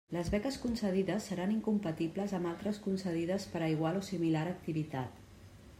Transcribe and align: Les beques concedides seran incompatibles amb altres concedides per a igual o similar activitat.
Les 0.15 0.29
beques 0.35 0.55
concedides 0.61 1.27
seran 1.31 1.53
incompatibles 1.57 2.33
amb 2.39 2.49
altres 2.53 2.81
concedides 2.87 3.47
per 3.53 3.65
a 3.65 3.69
igual 3.77 4.01
o 4.03 4.07
similar 4.13 4.47
activitat. 4.57 5.25